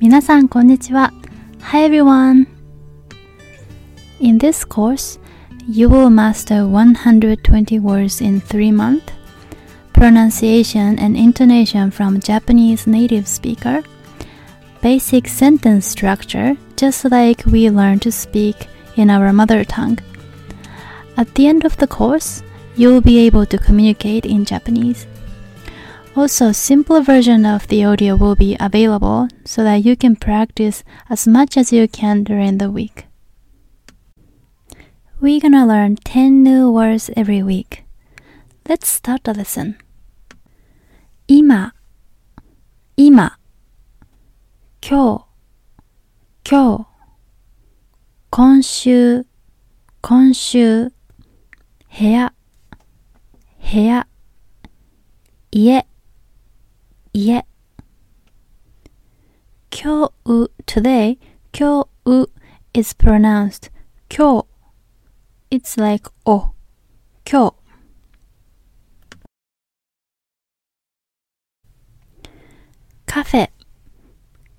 [0.00, 1.12] 皆さんこんにちは。
[1.60, 2.46] Hi everyone!
[4.20, 5.20] In this course,
[5.68, 9.02] you will master 120 words in 3 months,
[9.92, 13.82] pronunciation and intonation from Japanese native speaker,
[14.80, 19.98] basic sentence structure just like we learn to speak in our mother tongue.
[21.16, 22.42] At the end of the course,
[22.74, 25.06] you will be able to communicate in Japanese.
[26.16, 31.26] Also, simpler version of the audio will be available so that you can practice as
[31.26, 33.06] much as you can during the week.
[35.20, 37.84] We're gonna learn 10 new words every week.
[38.68, 39.76] Let's start the lesson.
[41.28, 41.72] 今、
[42.96, 43.38] 今、
[44.82, 45.24] 今日、
[46.44, 46.86] 今日、
[48.30, 49.26] 今週、
[50.02, 50.92] 今週、
[51.88, 52.34] 部屋、
[53.60, 54.06] 部屋、
[55.52, 55.86] 家、
[57.25, 57.45] 家。
[59.71, 61.17] 今日 today
[61.51, 62.29] 今日
[62.73, 63.71] is pronounced
[64.09, 64.45] 今
[65.49, 66.53] 日 It's like お
[67.29, 67.67] 今日
[73.05, 73.49] カフェ。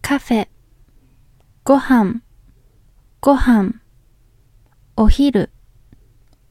[0.03, 0.49] カフェ。
[1.63, 2.23] ご飯。
[3.21, 3.81] ご飯。
[4.97, 5.51] お昼。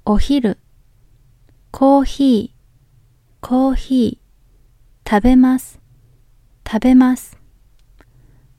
[0.05, 0.57] お昼。
[1.71, 3.45] コーヒー。
[3.45, 5.09] コーヒー。
[5.09, 5.86] 食べます。
[6.69, 7.37] 食べます。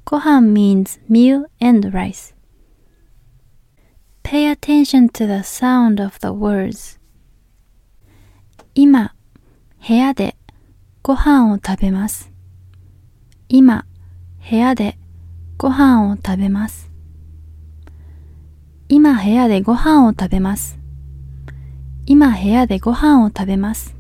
[0.07, 2.35] ご飯 means meal and rice.
[4.23, 6.99] Pay attention to the sound of the words.
[8.75, 9.15] 今、
[9.87, 10.37] 部屋で
[11.03, 12.33] ご飯を食べます。
[13.51, 13.85] 今、
[14.49, 14.97] 部屋で
[15.59, 16.91] ご飯を食べます。
[18.89, 20.79] 今部屋でご飯を食べます。
[22.07, 23.95] 今部屋でご飯を食べます。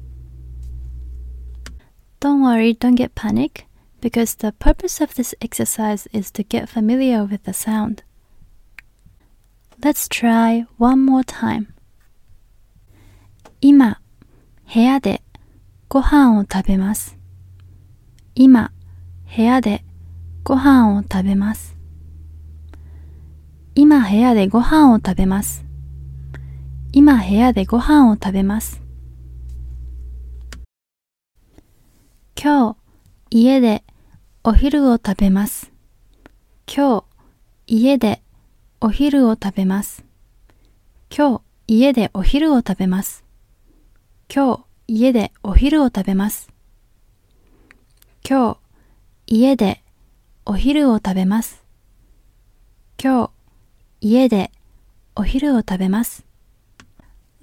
[2.21, 3.68] Don't worry, don't get panic.
[4.01, 8.03] Because the purpose of this exercise is to get familiar with the sound.
[9.83, 11.69] Let's try one more time.
[13.61, 14.01] 今、
[14.73, 15.23] 部屋で
[15.89, 17.19] ご飯を食べます。
[18.35, 18.71] 今、
[19.37, 19.85] 部屋で
[20.45, 21.77] ご飯を食べます。
[23.75, 25.65] 今、部屋でご飯を食べます。
[26.93, 28.81] 今、部屋でご飯を食べます。
[32.41, 32.77] 今日、
[33.31, 33.85] 家で
[34.49, 35.71] お昼を食べます。
[36.75, 37.05] 今日、
[37.67, 38.23] 家で
[38.81, 40.07] お昼を食べます。
[41.15, 43.27] 今日、家でお昼を食べます。
[44.35, 46.49] 今日、家でお昼を食べます。
[48.27, 48.59] 今日、
[49.27, 49.83] 家で
[50.47, 51.63] お昼を食べます。
[52.99, 53.31] 今日、
[54.01, 54.51] 家で
[55.15, 56.25] お昼を食べます。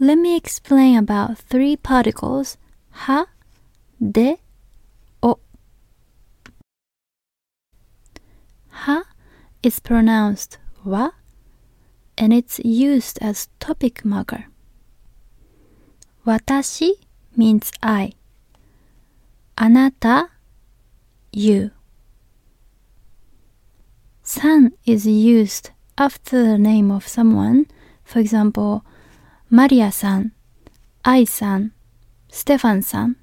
[0.01, 2.57] Let me explain about three particles
[2.89, 3.27] は、
[4.01, 4.39] で、
[9.65, 11.09] is pronounced wa
[12.19, 14.45] and it's used as topic marker.
[16.23, 16.91] Watashi
[17.35, 18.13] means I.
[19.57, 20.29] Anata,
[21.31, 21.71] you.
[24.21, 27.65] San is used after the name of someone.
[28.03, 28.85] For example,
[29.49, 30.31] Maria san,
[31.03, 31.71] I san,
[32.29, 33.15] Stefan san.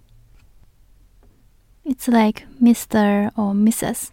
[1.85, 3.31] It's like Mr.
[3.37, 4.11] or Mrs.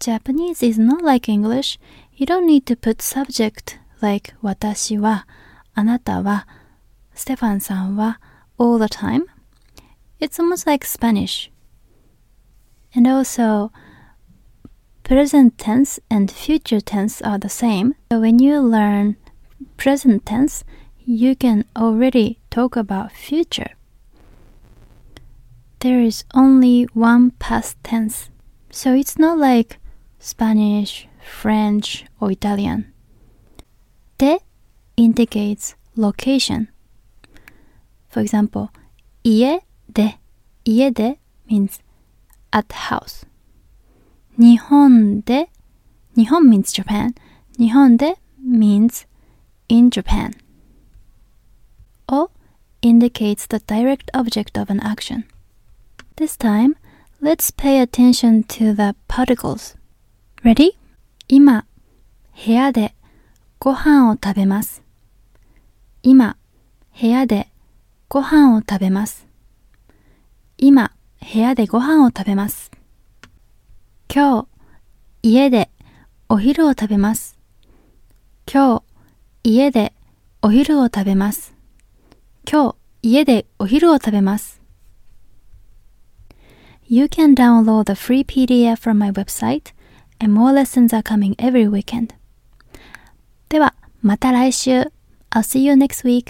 [0.00, 1.78] Japanese is not like English.
[2.14, 5.26] You don't need to put subject like 私は、
[5.74, 6.46] あなたは、
[7.14, 8.20] ステファンさんは
[8.58, 9.26] all the time.
[10.20, 11.50] It's almost like Spanish.
[12.94, 13.70] And also,
[15.02, 17.94] present tense and future tense are the same.
[18.10, 19.16] So when you learn
[19.76, 20.64] present tense,
[21.04, 23.72] you can already talk about future.
[25.80, 28.30] There is only one past tense.
[28.70, 29.78] So it's not like
[30.27, 32.91] Spanish, French, or Italian.
[34.17, 34.39] De
[34.97, 36.67] indicates location.
[38.09, 38.69] For example,
[39.23, 40.15] ie de,
[40.65, 41.15] ie de
[41.49, 41.79] means
[42.51, 43.23] at house.
[44.37, 45.47] Nihon de,
[46.17, 47.15] Nihon means Japan.
[47.57, 49.05] Nihon de means
[49.69, 50.33] in Japan.
[52.09, 52.31] O
[52.81, 55.23] indicates the direct object of an action.
[56.17, 56.75] This time,
[57.21, 59.75] let's pay attention to the particles.
[60.47, 60.77] Ready?
[61.27, 61.65] 今、
[62.45, 62.95] 部屋で
[63.59, 64.81] ご飯を食べます。
[66.03, 66.37] 今、
[66.97, 67.49] 部屋で
[68.07, 69.27] ご飯を食べます。
[70.57, 72.71] 今、部屋でご飯を食べます。
[74.09, 74.47] 今日、
[75.21, 75.69] 家で
[76.29, 77.37] お昼を食べます。
[78.49, 78.83] 今日、
[79.43, 79.91] 家で
[80.41, 81.57] お昼を食べます。
[82.49, 84.61] 今日、家でお昼を食べます。
[86.87, 89.73] You can download the free PDF from my website
[90.18, 92.14] and more lessons are coming every weekend.
[93.48, 94.92] では、また来週。
[95.30, 96.20] I'll see you next week.